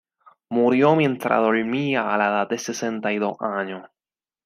[0.49, 3.83] Murió mientras dormía, a la edad de sesenta y dos años.